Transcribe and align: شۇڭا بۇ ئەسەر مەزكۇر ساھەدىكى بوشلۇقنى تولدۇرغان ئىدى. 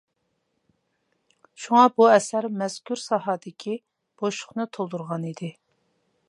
شۇڭا 1.65 1.83
بۇ 2.01 2.07
ئەسەر 2.13 2.47
مەزكۇر 2.63 3.03
ساھەدىكى 3.03 3.77
بوشلۇقنى 4.23 4.67
تولدۇرغان 4.79 5.29
ئىدى. 5.33 5.53